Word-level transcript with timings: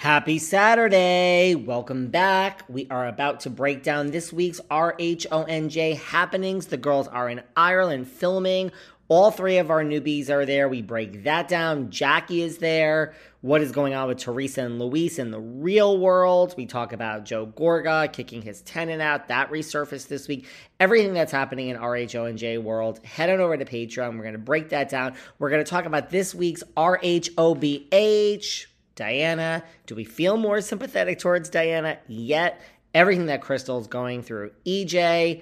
Happy 0.00 0.38
Saturday! 0.38 1.54
Welcome 1.54 2.08
back. 2.08 2.64
We 2.70 2.86
are 2.88 3.06
about 3.06 3.40
to 3.40 3.50
break 3.50 3.82
down 3.82 4.12
this 4.12 4.32
week's 4.32 4.58
RHONJ 4.70 5.98
happenings. 5.98 6.68
The 6.68 6.78
girls 6.78 7.06
are 7.06 7.28
in 7.28 7.42
Ireland 7.54 8.08
filming. 8.08 8.72
All 9.08 9.30
three 9.30 9.58
of 9.58 9.70
our 9.70 9.84
newbies 9.84 10.30
are 10.30 10.46
there. 10.46 10.70
We 10.70 10.80
break 10.80 11.24
that 11.24 11.48
down. 11.48 11.90
Jackie 11.90 12.40
is 12.40 12.56
there. 12.56 13.12
What 13.42 13.60
is 13.60 13.72
going 13.72 13.92
on 13.92 14.08
with 14.08 14.16
Teresa 14.16 14.62
and 14.62 14.78
Luis 14.78 15.18
in 15.18 15.32
the 15.32 15.38
real 15.38 15.98
world? 15.98 16.54
We 16.56 16.64
talk 16.64 16.94
about 16.94 17.26
Joe 17.26 17.48
Gorga 17.48 18.10
kicking 18.10 18.40
his 18.40 18.62
tenant 18.62 19.02
out. 19.02 19.28
That 19.28 19.50
resurfaced 19.50 20.08
this 20.08 20.26
week. 20.28 20.46
Everything 20.78 21.12
that's 21.12 21.32
happening 21.32 21.68
in 21.68 21.76
RHONJ 21.76 22.62
world. 22.62 23.04
Head 23.04 23.28
on 23.28 23.40
over 23.40 23.54
to 23.54 23.66
Patreon. 23.66 24.16
We're 24.16 24.22
going 24.22 24.32
to 24.32 24.38
break 24.38 24.70
that 24.70 24.88
down. 24.88 25.12
We're 25.38 25.50
going 25.50 25.62
to 25.62 25.70
talk 25.70 25.84
about 25.84 26.08
this 26.08 26.34
week's 26.34 26.62
RHOBH 26.74 28.66
Diana. 29.00 29.64
Do 29.86 29.94
we 29.94 30.04
feel 30.04 30.36
more 30.36 30.60
sympathetic 30.60 31.18
towards 31.18 31.48
Diana 31.48 31.98
yet? 32.06 32.60
Everything 32.92 33.26
that 33.26 33.40
Crystal's 33.40 33.86
going 33.86 34.22
through. 34.22 34.50
EJ 34.66 35.40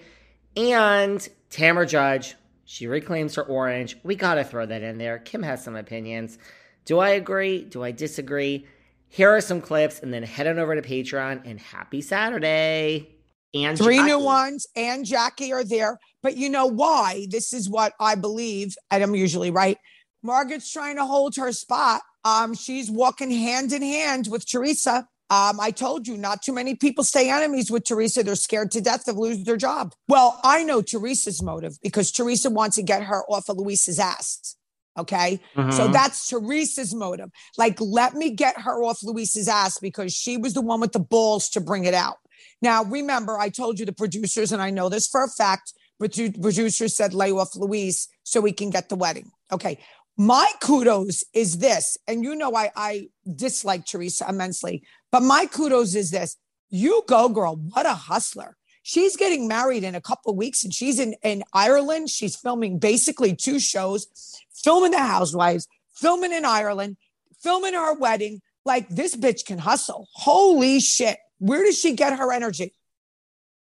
and 0.56 1.28
Tamra 1.50 1.89
Judge. 1.89 2.37
She 2.65 2.87
reclaims 2.87 3.34
her 3.34 3.42
orange. 3.42 3.97
We 4.05 4.15
got 4.15 4.37
to 4.37 4.45
throw 4.45 4.65
that 4.65 4.83
in 4.83 4.98
there. 4.98 5.19
Kim 5.19 5.42
has 5.42 5.65
some 5.65 5.75
opinions. 5.75 6.39
Do 6.84 7.00
I 7.00 7.11
agree? 7.11 7.65
Do 7.65 7.83
I 7.83 7.91
disagree? 7.91 8.65
Here 9.09 9.31
are 9.31 9.41
some 9.41 9.61
clips, 9.61 9.98
and 10.00 10.15
then 10.15 10.22
head 10.22 10.47
on 10.47 10.61
over 10.61 10.81
to 10.81 10.83
Patreon 10.83 11.43
and 11.45 11.59
happy 11.59 12.00
Saturday. 12.00 13.09
And 13.55 13.77
three 13.77 13.97
Jackie. 13.97 14.09
new 14.09 14.20
ones 14.20 14.67
and 14.77 15.05
Jackie 15.05 15.53
are 15.53 15.65
there. 15.65 15.98
But 16.22 16.37
you 16.37 16.48
know 16.48 16.67
why? 16.67 17.27
This 17.28 17.53
is 17.53 17.69
what 17.69 17.95
I 17.98 18.15
believe, 18.15 18.77
and 18.91 19.03
I'm 19.03 19.17
usually 19.17 19.50
right. 19.50 19.78
Margaret's 20.22 20.70
trying 20.70 20.97
to 20.97 21.06
hold 21.06 21.34
her 21.37 21.53
spot 21.53 22.03
um, 22.24 22.55
she's 22.55 22.91
walking 22.91 23.30
hand 23.30 23.72
in 23.72 23.83
hand 23.83 24.28
with 24.30 24.48
Teresa. 24.48 25.08
Um, 25.30 25.61
I 25.61 25.70
told 25.70 26.06
you 26.08 26.16
not 26.16 26.42
too 26.42 26.55
many 26.55 26.75
people 26.75 27.05
stay 27.05 27.30
enemies 27.30 27.70
with 27.70 27.84
Teresa. 27.84 28.22
They're 28.22 28.34
scared 28.34 28.70
to 28.72 28.80
death 28.80 29.08
of 29.08 29.19
losing 29.19 29.44
their 29.44 29.58
job. 29.58 29.94
Well, 30.08 30.41
I 30.42 30.64
know 30.64 30.80
Teresa's 30.80 31.42
motive 31.42 31.78
because 31.83 32.10
Teresa 32.10 32.48
wants 32.48 32.77
to 32.77 32.83
get 32.83 33.02
her 33.02 33.25
off 33.25 33.50
of 33.50 33.58
Luis's 33.58 33.98
ass. 33.98 34.56
Okay. 34.98 35.38
Mm-hmm. 35.55 35.70
So 35.70 35.88
that's 35.88 36.28
Teresa's 36.28 36.94
motive. 36.94 37.30
Like, 37.58 37.78
let 37.80 38.14
me 38.14 38.30
get 38.30 38.58
her 38.60 38.82
off 38.82 39.03
Luis's 39.03 39.48
ass 39.48 39.78
because 39.78 40.14
she 40.14 40.38
was 40.38 40.55
the 40.55 40.62
one 40.62 40.80
with 40.80 40.92
the 40.92 40.98
balls 40.98 41.50
to 41.50 41.60
bring 41.60 41.84
it 41.84 41.94
out. 41.94 42.16
Now, 42.62 42.82
remember, 42.84 43.38
I 43.38 43.50
told 43.50 43.78
you 43.78 43.86
the 43.86 43.92
producers, 43.92 44.50
and 44.50 44.60
I 44.60 44.70
know 44.70 44.88
this 44.88 45.06
for 45.06 45.22
a 45.22 45.28
fact, 45.28 45.72
but 46.00 46.19
producers 46.41 46.97
said 46.97 47.14
lay 47.14 47.30
off 47.30 47.55
Luis 47.55 48.08
so 48.25 48.41
we 48.41 48.53
can 48.53 48.70
get 48.70 48.88
the 48.88 48.97
wedding. 48.97 49.30
Okay. 49.53 49.78
My 50.20 50.50
kudos 50.61 51.22
is 51.33 51.58
this, 51.58 51.97
and 52.08 52.24
you 52.24 52.34
know 52.34 52.56
I, 52.56 52.72
I 52.74 53.08
dislike 53.36 53.86
Teresa 53.86 54.27
immensely, 54.28 54.83
but 55.12 55.22
my 55.22 55.47
kudos 55.47 55.94
is 55.94 56.10
this. 56.10 56.36
You 56.70 57.05
go, 57.06 57.28
girl. 57.28 57.55
What 57.55 57.86
a 57.86 57.94
hustler. 57.94 58.56
She's 58.83 59.16
getting 59.16 59.47
married 59.47 59.84
in 59.84 59.94
a 59.94 60.00
couple 60.00 60.33
of 60.33 60.36
weeks 60.36 60.64
and 60.64 60.75
she's 60.75 60.98
in, 60.98 61.14
in 61.22 61.44
Ireland. 61.52 62.10
She's 62.10 62.34
filming 62.34 62.78
basically 62.78 63.37
two 63.37 63.60
shows, 63.60 64.09
filming 64.53 64.91
the 64.91 64.98
housewives, 64.98 65.69
filming 65.94 66.32
in 66.32 66.44
Ireland, 66.44 66.97
filming 67.41 67.75
her 67.75 67.94
wedding. 67.94 68.41
Like 68.64 68.88
this 68.88 69.14
bitch 69.14 69.44
can 69.44 69.59
hustle. 69.59 70.09
Holy 70.14 70.81
shit. 70.81 71.19
Where 71.38 71.64
does 71.64 71.78
she 71.78 71.93
get 71.93 72.19
her 72.19 72.32
energy? 72.32 72.75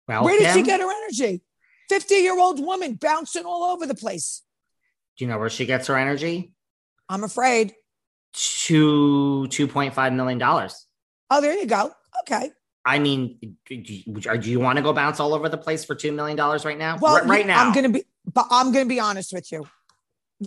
Well, 0.07 0.23
Where 0.23 0.39
did 0.39 0.53
she 0.53 0.63
get 0.63 0.79
her 0.79 0.89
energy? 1.03 1.41
50 1.89 2.15
year 2.15 2.39
old 2.39 2.63
woman 2.63 2.93
bouncing 2.93 3.45
all 3.45 3.63
over 3.63 3.85
the 3.85 3.95
place. 3.95 4.43
Do 5.19 5.25
you 5.25 5.29
know 5.31 5.37
where 5.37 5.49
she 5.49 5.65
gets 5.65 5.87
her 5.87 5.97
energy? 5.97 6.53
I'm 7.09 7.25
afraid. 7.25 7.73
Two 8.31 9.47
two 9.47 9.67
point 9.67 9.93
five 9.93 10.13
million 10.13 10.37
dollars. 10.37 10.87
Oh, 11.29 11.41
there 11.41 11.53
you 11.57 11.65
go. 11.65 11.91
Okay. 12.21 12.51
I 12.85 12.99
mean, 12.99 13.37
do 13.65 13.75
you, 13.75 14.13
do 14.13 14.49
you 14.49 14.61
want 14.61 14.77
to 14.77 14.81
go 14.81 14.93
bounce 14.93 15.19
all 15.19 15.33
over 15.33 15.49
the 15.49 15.57
place 15.57 15.83
for 15.83 15.93
two 15.93 16.13
million 16.13 16.37
dollars 16.37 16.63
right 16.63 16.77
now? 16.77 16.97
Well, 17.01 17.17
R- 17.17 17.25
right 17.25 17.45
now, 17.45 17.61
I'm 17.61 17.73
gonna 17.73 17.89
be, 17.89 18.05
but 18.33 18.47
I'm 18.49 18.71
gonna 18.71 18.85
be 18.85 19.01
honest 19.01 19.33
with 19.33 19.51
you. 19.51 19.67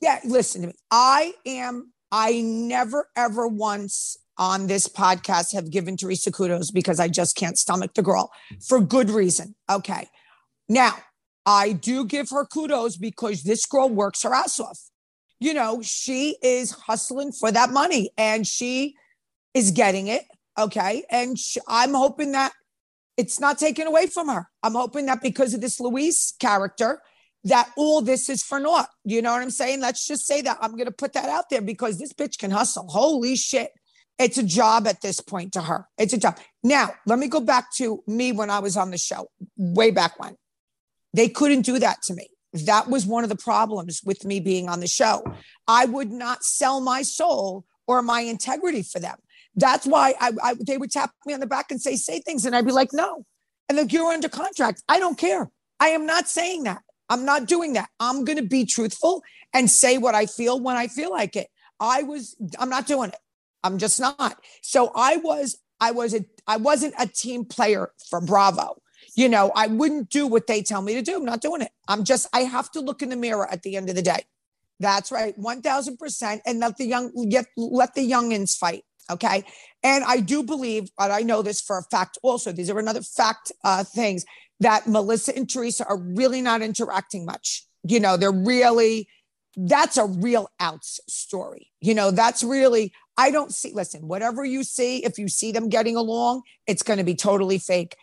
Yeah, 0.01 0.21
listen 0.25 0.63
to 0.63 0.69
me. 0.69 0.75
I 0.91 1.35
am. 1.45 1.93
I 2.11 2.41
never 2.41 3.11
ever 3.15 3.47
once 3.47 4.17
on 4.39 4.69
this 4.69 4.89
podcast 4.89 5.53
have 5.53 5.71
given 5.71 5.99
Teresa 5.99 6.33
kudos 6.33 6.71
because 6.71 6.99
I 6.99 7.09
just 7.09 7.37
can't 7.37 7.59
stomach 7.59 7.93
the 7.93 8.03
girl 8.03 8.31
mm. 8.51 8.67
for 8.67 8.81
good 8.81 9.11
reason. 9.11 9.55
Okay. 9.71 10.09
Now, 10.67 10.97
I 11.45 11.73
do 11.73 12.05
give 12.05 12.31
her 12.31 12.45
kudos 12.45 12.97
because 12.97 13.43
this 13.43 13.67
girl 13.67 13.89
works 13.89 14.23
her 14.23 14.35
ass 14.35 14.61
off. 14.61 14.79
You 15.41 15.55
know, 15.55 15.83
she 15.83 16.37
is 16.43 16.71
hustling 16.71 17.33
for 17.33 17.51
that 17.51 17.71
money 17.71 18.11
and 18.17 18.47
she 18.47 18.95
is 19.55 19.73
getting 19.73 20.07
it. 20.07 20.23
Okay. 20.59 21.03
And 21.11 21.39
she, 21.39 21.61
I'm 21.67 21.95
hoping 21.95 22.33
that 22.33 22.53
it's 23.17 23.41
not 23.41 23.59
taken 23.59 23.87
away 23.87 24.07
from 24.07 24.29
her. 24.29 24.49
I'm 24.63 24.75
hoping 24.75 25.07
that 25.07 25.21
because 25.21 25.53
of 25.55 25.61
this 25.61 25.81
Luis 25.81 26.35
character, 26.39 27.03
that 27.45 27.71
all 27.77 28.03
this 28.03 28.29
is 28.29 28.43
for 28.43 28.61
naught. 28.61 28.89
You 29.05 29.21
know 29.21 29.33
what 29.33 29.43
I'm 29.43 29.51
saying? 29.51 29.81
Let's 29.81 30.07
just 30.07 30.27
say 30.27 30.43
that. 30.43 30.59
I'm 30.61 30.73
going 30.73 30.87
to 30.87 30.93
put 30.93 31.13
that 31.15 31.29
out 31.29 31.51
there 31.51 31.61
because 31.61 31.99
this 31.99 32.13
bitch 32.13 32.39
can 32.39 32.51
hustle. 32.51 32.87
Holy 32.89 33.37
shit. 33.37 33.73
It's 34.19 34.39
a 34.39 34.43
job 34.43 34.87
at 34.87 35.01
this 35.01 35.21
point 35.21 35.55
to 35.55 35.63
her. 35.63 35.89
It's 35.99 36.13
a 36.13 36.19
job. 36.19 36.39
Now, 36.63 36.91
let 37.07 37.19
me 37.19 37.27
go 37.27 37.41
back 37.41 37.73
to 37.77 38.05
me 38.07 38.31
when 38.31 38.51
I 38.51 38.61
was 38.61 38.77
on 38.77 38.91
the 38.91 38.99
show, 38.99 39.29
way 39.57 39.91
back 39.91 40.21
when. 40.21 40.37
They 41.13 41.29
couldn't 41.29 41.63
do 41.63 41.79
that 41.79 42.03
to 42.03 42.15
me. 42.15 42.29
That 42.53 42.89
was 42.89 43.07
one 43.07 43.25
of 43.25 43.31
the 43.31 43.37
problems 43.37 44.03
with 44.05 44.25
me 44.25 44.41
being 44.41 44.69
on 44.69 44.81
the 44.81 44.87
show. 44.87 45.23
I 45.67 45.87
would 45.87 46.11
not 46.11 46.45
sell 46.45 46.81
my 46.81 47.03
soul 47.03 47.65
or 47.87 48.03
my 48.03 48.21
integrity 48.21 48.83
for 48.83 48.99
them. 49.01 49.17
That's 49.55 49.87
why 49.87 50.15
I, 50.21 50.33
I, 50.43 50.55
they 50.67 50.79
would 50.79 50.91
tap 50.91 51.13
me 51.27 51.35
on 51.35 51.41
the 51.41 51.47
back 51.47 51.71
and 51.71 51.81
say, 51.81 51.97
say 51.97 52.21
things. 52.21 52.45
And 52.45 52.55
I'd 52.55 52.67
be 52.67 52.73
like, 52.73 52.93
no. 52.93 53.25
And 53.69 53.79
like, 53.79 53.93
you're 53.93 54.11
under 54.11 54.29
contract. 54.29 54.83
I 54.89 54.99
don't 54.99 55.19
care. 55.19 55.51
I 55.81 55.89
am 55.89 56.07
not 56.07 56.29
saying 56.29 56.65
that. 56.65 56.83
I'm 57.09 57.25
not 57.25 57.47
doing 57.47 57.75
that. 57.75 57.89
I'm 58.01 58.25
going 58.25 58.39
to 58.39 58.45
be 58.45 58.65
truthful 58.65 59.23
and 59.53 59.71
say 59.71 59.99
what 59.99 60.15
I 60.15 60.27
feel 60.27 60.61
when 60.61 60.77
I 60.77 60.89
feel 60.89 61.11
like 61.11 61.37
it. 61.37 61.49
I 61.81 62.03
was, 62.03 62.37
I'm 62.59 62.71
not 62.71 62.87
doing 62.87 63.11
it. 63.11 63.19
I'm 63.65 63.79
just 63.79 64.01
not. 64.01 64.37
So 64.63 64.93
I 64.95 65.17
was, 65.17 65.59
I 65.81 65.91
was 65.91 66.15
a, 66.15 66.25
I 66.47 66.57
wasn't 66.57 66.95
a 66.99 67.07
team 67.07 67.45
player 67.45 67.93
for 68.09 68.21
Bravo 68.21 68.77
you 69.15 69.29
know, 69.29 69.53
I 69.55 69.67
wouldn't 69.67 70.11
do 70.11 70.27
what 70.27 70.47
they 70.47 70.63
tell 70.63 70.83
me 70.83 70.95
to 70.95 71.03
do. 71.03 71.17
I'm 71.17 71.25
not 71.25 71.41
doing 71.41 71.63
it. 71.63 71.71
I'm 71.89 72.05
just, 72.05 72.27
I 72.33 72.41
have 72.41 72.71
to 72.73 72.81
look 72.81 73.03
in 73.03 73.11
the 73.11 73.17
mirror 73.17 73.51
at 73.51 73.63
the 73.63 73.77
end 73.77 73.89
of 73.89 73.97
the 73.97 74.03
day. 74.03 74.25
That's 74.81 75.13
right. 75.13 75.39
1000% 75.39 76.41
and 76.47 76.59
let 76.61 76.77
the 76.77 76.87
young, 76.87 77.29
get, 77.29 77.47
let 77.57 77.95
the 77.95 78.11
youngins 78.11 78.57
fight. 78.57 78.85
Okay. 79.11 79.45
And 79.83 80.05
I 80.05 80.21
do 80.21 80.43
believe, 80.43 80.91
but 80.97 81.11
I 81.11 81.21
know 81.21 81.43
this 81.43 81.61
for 81.61 81.79
a 81.79 81.83
fact 81.83 82.19
also, 82.23 82.53
these 82.53 82.71
are 82.71 82.79
another 82.79 83.03
fact 83.03 83.53
uh, 83.65 83.85
things 83.85 84.25
that 84.61 84.87
Melissa 84.87 85.37
and 85.37 85.49
Teresa 85.49 85.85
are 85.87 85.99
really 85.99 86.41
not 86.41 86.63
interacting 86.63 87.27
much. 87.27 87.67
You 87.85 88.01
know, 88.01 88.17
they're 88.17 88.33
really, 88.33 89.09
that's 89.57 89.97
a 89.99 90.07
real 90.07 90.49
outs 90.61 91.01
story. 91.09 91.71
You 91.81 91.95
know, 91.95 92.11
that's 92.11 92.43
really, 92.43 92.93
I 93.17 93.31
don't 93.31 93.53
see, 93.53 93.73
listen, 93.75 94.09
whatever 94.09 94.45
you 94.45 94.65
see, 94.65 95.05
if 95.05 95.19
you 95.19 95.29
see 95.29 95.53
them 95.53 95.69
getting 95.69 95.97
along, 95.97 96.43
it's 96.67 96.83
going 96.83 96.99
to 96.99 97.05
be 97.05 97.15
totally 97.15 97.59
fake 97.59 97.97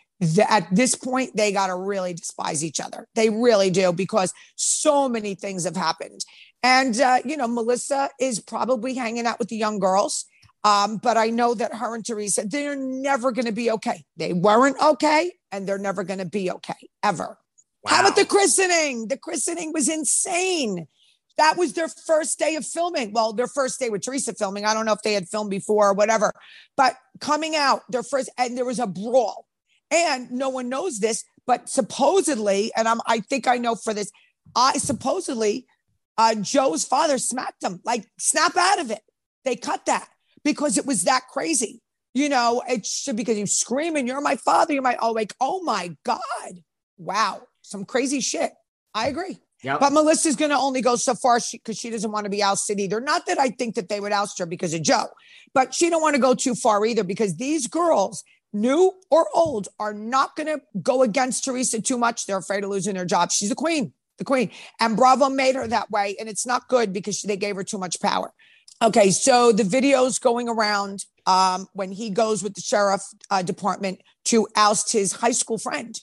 at 0.49 0.67
this 0.71 0.95
point, 0.95 1.35
they 1.35 1.51
got 1.51 1.67
to 1.67 1.75
really 1.75 2.13
despise 2.13 2.63
each 2.63 2.79
other. 2.79 3.07
They 3.15 3.29
really 3.29 3.69
do 3.69 3.93
because 3.93 4.33
so 4.55 5.07
many 5.07 5.35
things 5.35 5.63
have 5.63 5.77
happened. 5.77 6.25
And, 6.61 6.99
uh, 6.99 7.19
you 7.23 7.37
know, 7.37 7.47
Melissa 7.47 8.09
is 8.19 8.39
probably 8.39 8.93
hanging 8.95 9.25
out 9.25 9.39
with 9.39 9.47
the 9.47 9.55
young 9.55 9.79
girls. 9.79 10.25
Um, 10.65 10.97
but 10.97 11.15
I 11.15 11.29
know 11.29 11.53
that 11.53 11.73
her 11.73 11.95
and 11.95 12.05
Teresa, 12.05 12.43
they're 12.45 12.75
never 12.75 13.31
going 13.31 13.45
to 13.45 13.53
be 13.53 13.71
okay. 13.71 14.03
They 14.17 14.33
weren't 14.33 14.75
okay, 14.81 15.31
and 15.53 15.65
they're 15.65 15.77
never 15.77 16.03
going 16.03 16.19
to 16.19 16.25
be 16.25 16.51
okay 16.51 16.89
ever. 17.01 17.37
Wow. 17.83 17.91
How 17.91 18.01
about 18.01 18.17
the 18.17 18.25
christening? 18.25 19.07
The 19.07 19.17
christening 19.17 19.71
was 19.71 19.87
insane. 19.87 20.87
That 21.37 21.55
was 21.57 21.71
their 21.71 21.87
first 21.87 22.37
day 22.37 22.57
of 22.57 22.65
filming. 22.65 23.13
Well, 23.13 23.31
their 23.31 23.47
first 23.47 23.79
day 23.79 23.89
with 23.89 24.01
Teresa 24.01 24.33
filming. 24.33 24.65
I 24.65 24.73
don't 24.73 24.85
know 24.85 24.91
if 24.91 25.01
they 25.01 25.13
had 25.13 25.29
filmed 25.29 25.49
before 25.49 25.91
or 25.91 25.93
whatever, 25.93 26.33
but 26.75 26.97
coming 27.21 27.55
out, 27.55 27.83
their 27.89 28.03
first, 28.03 28.29
and 28.37 28.57
there 28.57 28.65
was 28.65 28.79
a 28.79 28.87
brawl. 28.87 29.45
And 29.91 30.31
no 30.31 30.49
one 30.49 30.69
knows 30.69 30.99
this, 30.99 31.23
but 31.47 31.67
supposedly, 31.69 32.71
and 32.75 32.87
I'm, 32.87 33.01
I 33.07 33.21
think 33.21 33.47
I 33.47 33.57
know 33.57 33.75
for 33.75 33.93
this, 33.93 34.11
I 34.55 34.73
supposedly, 34.73 35.65
uh, 36.17 36.35
Joe's 36.35 36.85
father 36.85 37.17
smacked 37.17 37.63
him, 37.63 37.81
like 37.83 38.05
snap 38.19 38.55
out 38.55 38.79
of 38.79 38.91
it. 38.91 39.01
They 39.45 39.55
cut 39.55 39.85
that 39.85 40.07
because 40.43 40.77
it 40.77 40.85
was 40.85 41.05
that 41.05 41.23
crazy. 41.31 41.81
You 42.13 42.29
know, 42.29 42.61
it's 42.67 43.11
because 43.11 43.37
you're 43.37 43.47
screaming, 43.47 44.07
you're 44.07 44.21
my 44.21 44.35
father, 44.35 44.73
you're 44.73 44.83
my, 44.83 44.97
oh, 45.01 45.11
like, 45.11 45.33
oh 45.39 45.63
my 45.63 45.95
God. 46.03 46.21
Wow. 46.97 47.43
Some 47.61 47.85
crazy 47.85 48.19
shit. 48.19 48.51
I 48.93 49.07
agree. 49.07 49.37
Yep. 49.63 49.79
But 49.79 49.93
Melissa's 49.93 50.35
going 50.35 50.51
to 50.51 50.57
only 50.57 50.81
go 50.81 50.95
so 50.95 51.15
far 51.15 51.39
because 51.51 51.77
she, 51.77 51.87
she 51.87 51.89
doesn't 51.89 52.11
want 52.11 52.23
to 52.23 52.29
be 52.29 52.41
ousted 52.41 52.79
either. 52.79 53.01
Not 53.01 53.25
that 53.27 53.39
I 53.39 53.49
think 53.49 53.75
that 53.75 53.89
they 53.89 53.99
would 53.99 54.11
oust 54.11 54.39
her 54.39 54.45
because 54.45 54.73
of 54.73 54.81
Joe, 54.81 55.07
but 55.53 55.73
she 55.73 55.89
don't 55.89 56.01
want 56.01 56.15
to 56.15 56.21
go 56.21 56.33
too 56.33 56.55
far 56.55 56.85
either 56.85 57.03
because 57.03 57.35
these 57.35 57.67
girls, 57.67 58.23
new 58.53 58.93
or 59.09 59.27
old, 59.33 59.67
are 59.79 59.93
not 59.93 60.35
going 60.35 60.47
to 60.47 60.61
go 60.81 61.03
against 61.03 61.45
Teresa 61.45 61.81
too 61.81 61.97
much. 61.97 62.25
They're 62.25 62.37
afraid 62.37 62.63
of 62.63 62.69
losing 62.69 62.95
their 62.95 63.05
job. 63.05 63.31
She's 63.31 63.51
a 63.51 63.55
queen, 63.55 63.93
the 64.17 64.23
queen. 64.23 64.51
And 64.79 64.97
Bravo 64.97 65.29
made 65.29 65.55
her 65.55 65.67
that 65.67 65.91
way. 65.91 66.15
And 66.19 66.27
it's 66.29 66.45
not 66.45 66.67
good 66.67 66.93
because 66.93 67.21
they 67.21 67.37
gave 67.37 67.55
her 67.55 67.63
too 67.63 67.77
much 67.77 68.01
power. 68.01 68.33
Okay, 68.81 69.11
so 69.11 69.51
the 69.51 69.65
video's 69.65 70.19
going 70.19 70.47
around 70.47 71.03
um, 71.25 71.67
when 71.73 71.91
he 71.91 72.09
goes 72.09 72.41
with 72.41 72.53
the 72.53 72.61
sheriff 72.61 73.01
uh, 73.29 73.41
department 73.41 74.01
to 74.25 74.47
oust 74.55 74.91
his 74.91 75.11
high 75.11 75.31
school 75.31 75.57
friend. 75.57 75.99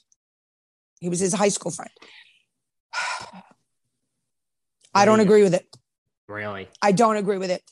He 1.00 1.08
was 1.08 1.20
his 1.20 1.32
high 1.32 1.48
school 1.48 1.72
friend. 1.72 1.90
I 4.94 5.04
don't 5.04 5.20
agree 5.20 5.42
with 5.42 5.54
it. 5.54 5.66
Really? 6.28 6.68
I 6.82 6.92
don't 6.92 7.16
agree 7.16 7.38
with 7.38 7.50
it. 7.50 7.62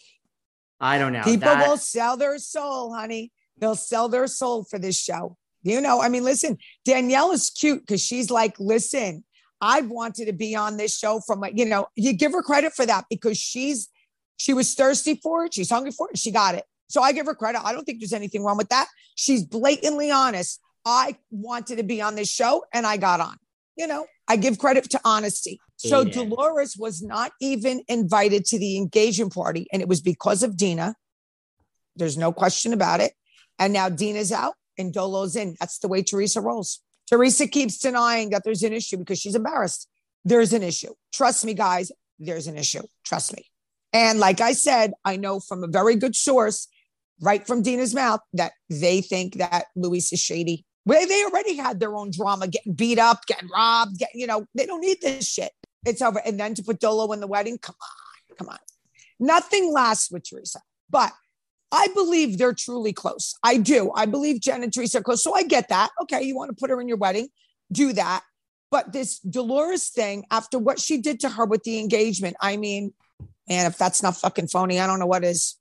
I 0.81 0.99
don't 0.99 1.13
know. 1.13 1.23
People 1.23 1.49
That- 1.49 1.69
will 1.69 1.77
sell 1.77 2.17
their 2.17 2.39
soul, 2.39 2.93
honey. 2.95 3.33
They'll 3.59 3.77
sell 3.77 4.09
their 4.09 4.27
soul 4.27 4.65
for 4.65 4.79
this 4.79 5.01
show. 5.01 5.37
You 5.63 5.81
know, 5.81 6.01
I 6.01 6.09
mean, 6.09 6.25
listen, 6.25 6.59
Danielle 6.85 7.33
is 7.33 7.51
cute 7.51 7.81
because 7.81 8.03
she's 8.03 8.31
like, 8.31 8.59
listen, 8.59 9.25
I've 9.61 9.89
wanted 9.89 10.27
to 10.27 10.33
be 10.33 10.55
on 10.55 10.77
this 10.77 10.97
show 10.97 11.21
from 11.27 11.43
you 11.55 11.65
know, 11.65 11.87
you 11.97 12.13
give 12.13 12.33
her 12.33 12.43
credit 12.43 12.75
for 12.75 12.85
that 12.85 13.07
because 13.09 13.39
she's 13.39 13.89
she 14.37 14.53
was 14.53 14.75
thirsty 14.75 15.19
for 15.23 15.47
it, 15.47 15.55
she's 15.55 15.71
hungry 15.71 15.93
for 15.93 16.11
it, 16.11 16.19
she 16.19 16.31
got 16.31 16.55
it. 16.55 16.65
So 16.89 17.01
I 17.01 17.13
give 17.13 17.27
her 17.27 17.35
credit. 17.35 17.63
I 17.65 17.73
don't 17.73 17.85
think 17.85 18.01
there's 18.01 18.13
anything 18.13 18.45
wrong 18.45 18.59
with 18.59 18.69
that. 18.69 18.89
She's 19.15 19.43
blatantly 19.43 20.11
honest. 20.11 20.61
I 20.85 21.17
wanted 21.31 21.77
to 21.77 21.83
be 21.83 22.03
on 22.03 22.15
this 22.15 22.29
show 22.29 22.65
and 22.75 22.87
I 22.87 22.99
got 22.99 23.21
on. 23.21 23.37
You 23.77 23.87
know, 23.87 24.07
I 24.29 24.37
give 24.37 24.59
credit 24.59 24.91
to 24.91 25.01
honesty. 25.05 25.61
So 25.77 26.05
Aydin. 26.05 26.13
Dolores 26.13 26.77
was 26.79 27.03
not 27.03 27.33
even 27.41 27.83
invited 27.89 28.45
to 28.47 28.59
the 28.59 28.77
engagement 28.77 29.35
party, 29.35 29.67
and 29.73 29.83
it 29.83 29.89
was 29.89 30.01
because 30.01 30.43
of 30.43 30.57
Dina. 30.57 30.95
There's 31.97 32.17
no 32.17 32.33
question 32.33 32.73
about 32.73 33.01
it. 33.01 33.13
And 33.59 33.73
now 33.73 33.89
Dina's 33.89 34.33
out 34.33 34.55
and 34.79 34.93
Dolo's 34.93 35.37
in. 35.37 35.57
That's 35.61 35.79
the 35.79 35.89
way 35.89 36.03
Teresa 36.03 36.41
rolls. 36.41 36.81
Teresa 37.09 37.47
keeps 37.47 37.79
denying 37.79 38.31
that 38.31 38.43
there's 38.45 38.63
an 38.63 38.73
issue 38.73 38.97
because 38.97 39.19
she's 39.19 39.35
embarrassed. 39.35 39.89
There's 40.25 40.53
an 40.53 40.63
issue. 40.63 40.95
Trust 41.13 41.45
me, 41.45 41.55
guys, 41.55 41.93
there's 42.19 42.47
an 42.47 42.57
issue. 42.57 42.83
Trust 43.05 43.37
me. 43.37 43.45
And 43.93 44.19
like 44.19 44.41
I 44.41 44.53
said, 44.53 44.93
I 45.05 45.17
know 45.17 45.39
from 45.39 45.63
a 45.63 45.69
very 45.69 45.97
good 45.97 46.17
source, 46.17 46.67
right 47.21 47.47
from 47.47 47.63
Dina's 47.63 47.95
mouth, 47.95 48.21
that 48.33 48.53
they 48.69 49.01
think 49.01 49.35
that 49.35 49.67
Luis 49.77 50.13
is 50.13 50.21
shady. 50.21 50.65
They 50.87 51.25
already 51.25 51.57
had 51.57 51.79
their 51.79 51.95
own 51.95 52.11
drama, 52.11 52.49
getting 52.49 52.75
beat 52.75 52.99
up, 52.99 53.25
getting 53.27 53.49
robbed, 53.49 53.99
getting, 53.99 54.21
you 54.21 54.27
know, 54.27 54.47
they 54.55 54.67
don't 54.67 54.81
need 54.81 54.99
this 55.01 55.31
shit. 55.31 55.53
It's 55.87 56.03
over. 56.03 56.21
And 56.25 56.41
then 56.41 56.55
to 56.55 56.63
put 56.63 56.81
Dolo 56.81 57.13
in 57.13 57.21
the 57.21 57.27
wedding, 57.27 57.59
come 57.59 57.77
on, 57.81 58.37
come 58.37 58.49
on. 58.49 58.59
Nothing 59.21 59.73
lasts 59.73 60.11
with 60.11 60.29
Teresa, 60.29 60.61
but 60.91 61.13
I 61.75 61.89
believe 61.93 62.39
they're 62.39 62.55
truly 62.55 62.93
close. 62.93 63.35
I 63.43 63.57
do. 63.57 63.91
I 63.97 64.07
believe 64.07 64.41
Jen 64.41 64.63
and 64.63 64.73
Teresa 64.73 64.99
are 64.99 65.03
close. 65.03 65.25
So 65.25 65.35
I 65.35 65.43
get 65.43 65.71
that. 65.71 65.91
Okay, 66.03 66.23
you 66.23 66.37
want 66.37 66.51
to 66.51 66.55
put 66.55 66.71
her 66.71 66.81
in 66.81 66.87
your 66.87 66.97
wedding, 66.97 67.31
do 67.73 67.93
that. 67.95 68.23
But 68.71 68.93
this 68.93 69.19
Dolores 69.19 69.89
thing, 69.89 70.25
after 70.31 70.57
what 70.57 70.79
she 70.79 70.99
did 70.99 71.19
to 71.21 71.29
her 71.29 71.45
with 71.45 71.65
the 71.65 71.81
engagement, 71.81 72.37
I 72.41 72.57
mean, 72.59 72.93
man, 73.49 73.67
if 73.67 73.77
that's 73.77 74.05
not 74.05 74.17
fucking 74.17 74.47
phony, 74.49 74.79
I 74.79 74.87
don't 74.87 75.01
know 75.01 75.07
what 75.07 75.25
is. 75.25 75.57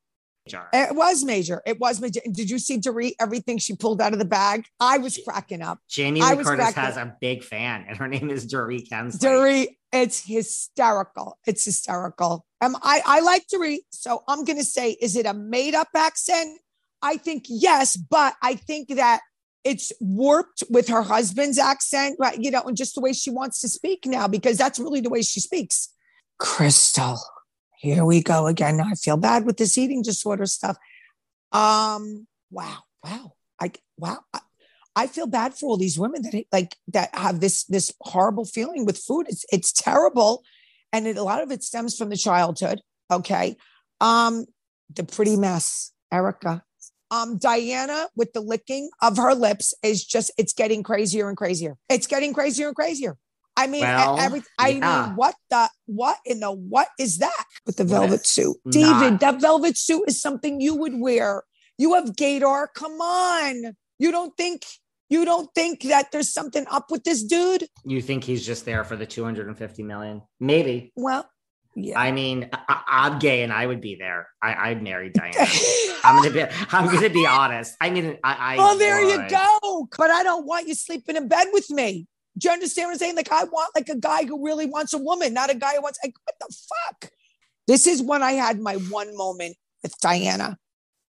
Jar. 0.47 0.67
It 0.73 0.95
was 0.95 1.23
major. 1.23 1.61
It 1.65 1.79
was 1.79 2.01
major. 2.01 2.19
And 2.25 2.35
Did 2.35 2.49
you 2.49 2.59
see 2.59 2.77
Dorit, 2.77 3.13
everything 3.19 3.57
she 3.57 3.75
pulled 3.75 4.01
out 4.01 4.11
of 4.13 4.19
the 4.19 4.25
bag? 4.25 4.65
I 4.79 4.97
was 4.97 5.17
cracking 5.25 5.61
up. 5.61 5.79
Jamie 5.89 6.21
I 6.21 6.33
Lee 6.33 6.43
Curtis 6.43 6.73
cracking- 6.73 6.83
has 6.83 6.97
a 6.97 7.15
big 7.21 7.43
fan, 7.43 7.85
and 7.87 7.97
her 7.97 8.07
name 8.07 8.29
is 8.29 8.45
Dorit 8.45 8.89
Kemsley. 8.89 9.19
Dorit, 9.19 9.67
it's 9.93 10.25
hysterical. 10.25 11.37
It's 11.47 11.63
hysterical. 11.63 12.45
Um, 12.61 12.75
I, 12.81 13.01
I 13.05 13.19
like 13.21 13.45
Dorit. 13.53 13.79
So 13.91 14.23
I'm 14.27 14.43
going 14.43 14.57
to 14.59 14.65
say, 14.65 14.91
is 15.01 15.15
it 15.15 15.25
a 15.25 15.33
made 15.33 15.75
up 15.75 15.89
accent? 15.95 16.59
I 17.01 17.17
think 17.17 17.45
yes, 17.47 17.95
but 17.95 18.35
I 18.41 18.55
think 18.55 18.89
that 18.95 19.21
it's 19.63 19.93
warped 20.01 20.63
with 20.69 20.89
her 20.89 21.03
husband's 21.03 21.57
accent, 21.57 22.17
right? 22.19 22.37
You 22.37 22.51
know, 22.51 22.63
and 22.63 22.75
just 22.75 22.95
the 22.95 23.01
way 23.01 23.13
she 23.13 23.29
wants 23.29 23.61
to 23.61 23.69
speak 23.69 24.05
now, 24.05 24.27
because 24.27 24.57
that's 24.57 24.77
really 24.77 24.99
the 24.99 25.09
way 25.09 25.21
she 25.21 25.39
speaks. 25.39 25.89
Crystal, 26.37 27.17
here 27.83 28.05
we 28.05 28.23
go 28.23 28.47
again. 28.47 28.79
I 28.79 28.93
feel 28.93 29.17
bad 29.17 29.45
with 29.45 29.57
this 29.57 29.77
eating 29.77 30.03
disorder 30.03 30.45
stuff. 30.45 30.77
Um, 31.51 32.27
wow, 32.49 32.77
wow. 33.03 33.33
I 33.59 33.73
wow. 33.97 34.19
I, 34.95 35.07
feel 35.07 35.27
bad 35.27 35.53
for 35.53 35.71
all 35.71 35.77
these 35.77 35.99
women 35.99 36.21
that 36.21 36.45
like 36.53 36.77
that 36.87 37.13
have 37.13 37.41
this 37.41 37.65
this 37.65 37.93
horrible 37.99 38.45
feeling 38.45 38.85
with 38.85 38.97
food. 38.97 39.25
It's 39.27 39.45
it's 39.51 39.73
terrible, 39.73 40.43
and 40.93 41.07
it, 41.07 41.17
a 41.17 41.23
lot 41.23 41.43
of 41.43 41.51
it 41.51 41.61
stems 41.61 41.97
from 41.97 42.07
the 42.07 42.15
childhood. 42.15 42.79
Okay, 43.11 43.57
um, 43.99 44.45
the 44.89 45.03
pretty 45.03 45.35
mess, 45.35 45.91
Erika. 46.09 46.63
Um, 47.11 47.37
Diana 47.37 48.07
with 48.15 48.31
the 48.31 48.41
licking 48.41 48.89
of 49.01 49.17
her 49.17 49.35
lips 49.35 49.73
is 49.83 50.05
just 50.05 50.31
it's 50.37 50.53
getting 50.53 50.83
crazier 50.83 51.27
and 51.27 51.35
crazier. 51.35 51.75
It's 51.89 52.07
getting 52.07 52.33
crazier 52.33 52.67
and 52.67 52.75
crazier. 52.77 53.17
I 53.55 53.67
mean, 53.67 53.81
Well, 53.81 54.19
every 54.19 54.41
I 54.57 54.69
yeah. 54.69 55.05
mean, 55.07 55.15
what 55.15 55.35
the 55.49 55.69
what 55.85 56.17
in 56.25 56.39
the 56.39 56.51
what 56.51 56.87
is 56.99 57.19
that 57.19 57.45
with 57.65 57.77
the 57.77 57.83
velvet 57.83 58.21
is 58.21 58.27
suit, 58.27 58.57
David? 58.69 59.19
That 59.19 59.39
velvet 59.41 59.77
suit 59.77 60.05
is 60.07 60.19
something 60.19 60.59
you 60.59 60.75
would 60.75 60.99
wear. 60.99 61.43
You 61.77 61.93
have 61.93 62.15
Gator. 62.15 62.69
Come 62.75 62.99
on, 62.99 63.75
you 63.99 64.11
don't 64.11 64.35
think 64.37 64.63
you 65.09 65.25
don't 65.25 65.53
think 65.53 65.83
that 65.83 66.11
there's 66.11 66.33
something 66.33 66.65
up 66.71 66.89
with 66.89 67.03
this 67.03 67.23
dude? 67.23 67.67
You 67.85 68.01
think 68.01 68.23
he's 68.23 68.45
just 68.45 68.65
there 68.65 68.83
for 68.83 68.95
the 68.95 69.05
250 69.05 69.83
million? 69.83 70.23
Maybe. 70.39 70.91
Well, 70.95 71.29
yeah. 71.75 71.99
I 71.99 72.11
mean, 72.11 72.49
I, 72.51 72.81
I'm 72.87 73.19
gay, 73.19 73.43
and 73.43 73.51
I 73.51 73.65
would 73.65 73.81
be 73.81 73.95
there. 73.95 74.27
I, 74.41 74.69
I'd 74.69 74.81
marry 74.83 75.09
Diana. 75.13 75.47
I'm 76.03 76.17
gonna 76.17 76.31
be. 76.31 76.43
I'm 76.71 76.85
gonna 76.85 77.09
be 77.09 77.25
honest. 77.25 77.75
I 77.79 77.89
mean, 77.89 78.17
I. 78.23 78.55
I 78.55 78.57
oh, 78.59 78.77
there 78.77 79.01
you 79.01 79.27
go. 79.29 79.87
But 79.97 80.11
I 80.11 80.23
don't 80.23 80.45
want 80.45 80.67
you 80.67 80.75
sleeping 80.75 81.15
in 81.15 81.27
bed 81.27 81.47
with 81.51 81.69
me. 81.69 82.07
Do 82.37 82.47
you 82.47 82.53
understand 82.53 82.87
what 82.87 82.93
I'm 82.93 82.99
saying? 82.99 83.15
Like, 83.15 83.31
I 83.31 83.43
want 83.43 83.75
like 83.75 83.89
a 83.89 83.97
guy 83.97 84.25
who 84.25 84.43
really 84.43 84.65
wants 84.65 84.93
a 84.93 84.97
woman, 84.97 85.33
not 85.33 85.51
a 85.51 85.55
guy 85.55 85.75
who 85.75 85.81
wants 85.81 85.99
like 86.03 86.15
what 86.23 86.35
the 86.39 86.55
fuck. 86.69 87.11
This 87.67 87.87
is 87.87 88.01
when 88.01 88.23
I 88.23 88.33
had 88.33 88.59
my 88.59 88.75
one 88.75 89.15
moment 89.15 89.55
with 89.83 89.97
Diana. 89.99 90.57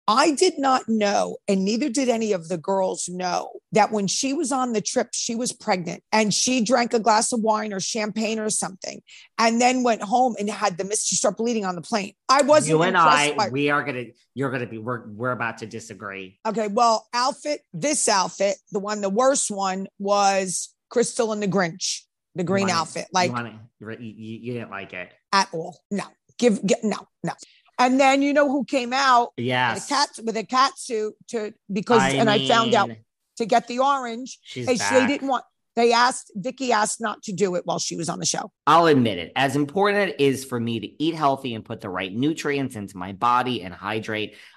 I 0.07 0.33
did 0.33 0.59
not 0.59 0.83
know, 0.87 1.39
and 1.49 1.65
neither 1.65 1.89
did 1.89 2.11
any 2.11 2.33
of 2.33 2.49
the 2.49 2.59
girls 2.59 3.09
know, 3.09 3.53
that 3.73 3.91
when 3.91 4.07
she 4.07 4.35
was 4.35 4.53
on 4.53 4.75
the 4.75 4.83
trip, 4.83 5.09
she 5.15 5.35
was 5.35 5.51
pregnant 5.51 6.03
and 6.13 6.35
she 6.35 6.63
drank 6.63 6.93
a 6.93 6.99
glass 6.99 7.33
of 7.33 7.41
wine 7.41 7.73
or 7.73 7.81
champagne 7.81 8.39
or 8.39 8.51
something, 8.51 9.01
and 9.39 9.63
then 9.63 9.83
went 9.83 10.03
home 10.03 10.37
and 10.39 10.51
had 10.51 10.77
the 10.77 10.85
mist. 10.85 11.09
She 11.09 11.17
started 11.17 11.39
bleeding 11.39 11.65
on 11.65 11.75
the 11.75 11.81
plane. 11.81 12.13
I 12.29 12.43
wasn't. 12.43 12.77
You 12.77 12.83
and 12.83 12.99
I, 12.99 13.33
by- 13.33 13.49
we 13.49 13.71
are 13.71 13.83
gonna. 13.83 14.05
You're 14.35 14.51
gonna 14.51 14.67
be. 14.67 14.77
We're 14.77 15.07
we're 15.07 15.33
about 15.33 15.59
to 15.59 15.67
disagree. 15.67 16.39
Okay, 16.45 16.69
well, 16.69 17.09
outfit, 17.15 17.63
this 17.73 18.07
outfit, 18.07 18.57
the 18.73 18.81
one, 18.81 19.01
the 19.01 19.09
worst 19.09 19.51
one 19.51 19.87
was 19.99 20.74
Crystal 20.91 21.33
and 21.33 21.43
the 21.43 21.49
Grinch, 21.49 22.01
the 22.35 22.45
green 22.45 22.71
outfit, 22.71 23.07
like 23.13 23.29
you, 23.29 23.35
wanna- 23.35 23.61
you, 23.81 24.39
you, 24.41 24.53
didn't 24.55 24.71
like 24.71 24.93
it. 24.93 25.11
at 25.33 25.49
all. 25.53 25.79
No, 25.91 26.05
give, 26.39 26.65
get, 26.67 26.83
no, 26.85 27.09
no. 27.23 27.33
And 27.79 27.99
then 27.99 28.23
you 28.23 28.33
know 28.33 28.49
who 28.49 28.65
came 28.65 28.93
out 28.93 29.31
Yeah, 29.37 29.77
cat 29.89 30.09
with 30.23 30.37
a 30.37 30.45
cat 30.45 30.79
suit 30.79 31.15
to 31.29 31.53
because, 31.73 32.01
I 32.01 32.11
and 32.11 32.31
I 32.31 32.47
found 32.47 32.73
out 32.75 32.91
to 33.39 33.47
get 33.47 33.67
the 33.67 33.81
orange. 33.81 34.39
she's 34.45 34.67
They, 34.67 34.77
back. 34.77 34.93
they 34.93 35.07
didn't 35.07 35.29
want. 35.29 35.45
They 35.77 35.93
asked 35.93 36.31
Vicki 36.37 36.71
asked 36.71 37.01
not 37.01 37.25
to 37.25 37.33
do 37.33 37.57
it 37.57 37.67
while 37.67 37.81
she 37.81 37.97
was 37.97 38.09
on 38.09 38.21
the 38.21 38.27
show. 38.27 38.53
I'll 38.65 38.87
admit 38.87 39.19
it. 39.19 39.33
As 39.35 39.57
important 39.57 40.11
it 40.11 40.21
is 40.21 40.45
for 40.45 40.61
me 40.61 40.79
to 40.79 41.03
eat 41.03 41.17
healthy 41.17 41.53
and 41.57 41.65
put 41.65 41.81
the 41.81 41.89
right 41.91 42.15
nutrients 42.15 42.77
into 42.77 42.97
my 42.97 43.13
body 43.13 43.63
and 43.63 43.75
hydrate, 43.75 44.37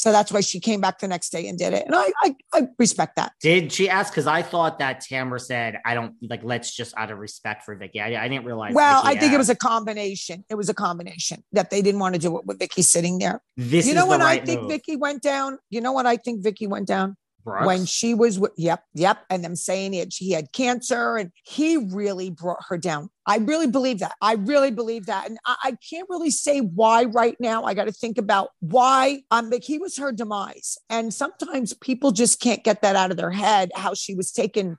So 0.00 0.12
that's 0.12 0.32
why 0.32 0.40
she 0.40 0.60
came 0.60 0.80
back 0.80 0.98
the 0.98 1.08
next 1.08 1.28
day 1.28 1.46
and 1.46 1.58
did 1.58 1.74
it. 1.74 1.84
And 1.84 1.94
I 1.94 2.10
I, 2.22 2.34
I 2.54 2.68
respect 2.78 3.16
that. 3.16 3.32
Did 3.42 3.70
she 3.70 3.90
ask? 3.90 4.10
Because 4.10 4.26
I 4.26 4.40
thought 4.40 4.78
that 4.78 5.02
Tamra 5.02 5.38
said, 5.38 5.76
I 5.84 5.92
don't 5.92 6.14
like, 6.22 6.42
let's 6.42 6.74
just 6.74 6.96
out 6.96 7.10
of 7.10 7.18
respect 7.18 7.66
for 7.66 7.76
Vicki. 7.76 8.00
I, 8.00 8.24
I 8.24 8.26
didn't 8.26 8.46
realize. 8.46 8.72
Well, 8.72 9.02
Vicki 9.02 9.08
I 9.08 9.20
think 9.20 9.24
asked. 9.24 9.34
it 9.34 9.38
was 9.38 9.50
a 9.50 9.56
combination. 9.56 10.42
It 10.48 10.54
was 10.54 10.70
a 10.70 10.74
combination 10.74 11.44
that 11.52 11.68
they 11.68 11.82
didn't 11.82 12.00
want 12.00 12.14
to 12.14 12.18
do 12.18 12.38
it 12.38 12.46
with 12.46 12.58
Vicki 12.58 12.80
sitting 12.80 13.18
there. 13.18 13.42
This 13.58 13.86
you 13.86 13.92
know 13.92 14.06
when 14.06 14.20
right 14.20 14.40
I 14.40 14.44
think 14.46 14.62
move. 14.62 14.70
Vicki 14.70 14.96
went 14.96 15.20
down? 15.20 15.58
You 15.68 15.82
know 15.82 15.92
what 15.92 16.06
I 16.06 16.16
think 16.16 16.42
Vicki 16.42 16.66
went 16.66 16.86
down? 16.86 17.18
Brooks? 17.44 17.66
when 17.66 17.86
she 17.86 18.14
was 18.14 18.40
yep 18.56 18.84
yep 18.94 19.18
and 19.30 19.44
them 19.44 19.56
saying 19.56 19.94
it 19.94 20.12
she 20.12 20.30
had 20.32 20.52
cancer 20.52 21.16
and 21.16 21.30
he 21.44 21.76
really 21.76 22.30
brought 22.30 22.62
her 22.68 22.78
down. 22.78 23.08
I 23.26 23.38
really 23.38 23.66
believe 23.66 24.00
that. 24.00 24.14
I 24.20 24.34
really 24.34 24.70
believe 24.70 25.06
that 25.06 25.28
and 25.28 25.38
i, 25.46 25.56
I 25.64 25.76
can't 25.88 26.08
really 26.08 26.30
say 26.30 26.60
why 26.60 27.04
right 27.04 27.36
now. 27.40 27.64
I 27.64 27.74
got 27.74 27.84
to 27.84 27.92
think 27.92 28.18
about 28.18 28.50
why 28.60 29.22
um 29.30 29.50
like 29.50 29.64
he 29.64 29.78
was 29.78 29.96
her 29.98 30.12
demise 30.12 30.78
and 30.88 31.12
sometimes 31.12 31.74
people 31.74 32.12
just 32.12 32.40
can't 32.40 32.64
get 32.64 32.82
that 32.82 32.96
out 32.96 33.10
of 33.10 33.16
their 33.16 33.30
head 33.30 33.70
how 33.74 33.94
she 33.94 34.14
was 34.14 34.32
taken. 34.32 34.76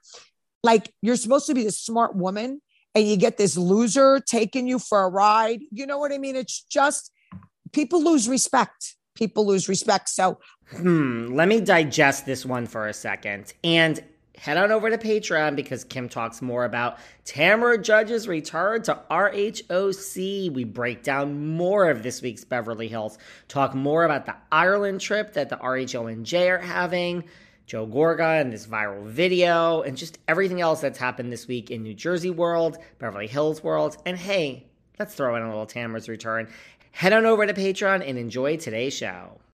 Like 0.63 0.93
you're 1.01 1.15
supposed 1.15 1.47
to 1.47 1.53
be 1.53 1.63
the 1.63 1.71
smart 1.71 2.15
woman 2.15 2.61
and 2.93 3.07
you 3.07 3.17
get 3.17 3.37
this 3.37 3.57
loser 3.57 4.19
taking 4.19 4.67
you 4.67 4.79
for 4.79 5.03
a 5.03 5.09
ride. 5.09 5.61
You 5.71 5.85
know 5.85 5.97
what 5.97 6.11
i 6.11 6.17
mean? 6.17 6.35
It's 6.35 6.63
just 6.63 7.11
people 7.71 8.03
lose 8.03 8.27
respect 8.27 8.95
people 9.21 9.45
lose 9.45 9.69
respect 9.69 10.09
so 10.09 10.39
Hmm, 10.71 11.33
let 11.33 11.49
me 11.49 11.59
digest 11.59 12.25
this 12.25 12.45
one 12.45 12.65
for 12.65 12.87
a 12.87 12.93
second. 12.93 13.53
And 13.61 14.01
head 14.37 14.55
on 14.55 14.71
over 14.71 14.89
to 14.89 14.97
Patreon 14.97 15.57
because 15.57 15.83
Kim 15.83 16.07
talks 16.07 16.41
more 16.41 16.63
about 16.63 16.97
Tamra 17.25 17.83
Judge's 17.83 18.25
return 18.25 18.81
to 18.83 18.97
RHOC. 19.11 20.53
We 20.53 20.63
break 20.63 21.03
down 21.03 21.49
more 21.49 21.89
of 21.89 22.03
this 22.03 22.21
week's 22.21 22.45
Beverly 22.45 22.87
Hills, 22.87 23.17
talk 23.49 23.75
more 23.75 24.05
about 24.05 24.25
the 24.25 24.35
Ireland 24.49 25.01
trip 25.01 25.33
that 25.33 25.49
the 25.49 25.57
RHONJ 25.57 26.49
are 26.49 26.59
having, 26.59 27.25
Joe 27.65 27.85
Gorga 27.85 28.39
and 28.39 28.53
this 28.53 28.65
viral 28.65 29.05
video, 29.05 29.81
and 29.81 29.97
just 29.97 30.19
everything 30.29 30.61
else 30.61 30.79
that's 30.79 30.99
happened 30.99 31.33
this 31.33 31.49
week 31.49 31.69
in 31.69 31.83
New 31.83 31.93
Jersey 31.93 32.29
world, 32.29 32.77
Beverly 32.97 33.27
Hills 33.27 33.61
world. 33.61 33.97
And 34.05 34.17
hey, 34.17 34.67
let's 34.97 35.15
throw 35.15 35.35
in 35.35 35.43
a 35.43 35.49
little 35.49 35.67
Tamra's 35.67 36.07
return. 36.07 36.47
Head 36.91 37.13
on 37.13 37.25
over 37.25 37.45
to 37.45 37.53
Patreon 37.53 38.07
and 38.07 38.17
enjoy 38.17 38.57
today's 38.57 38.93
show. 38.93 39.41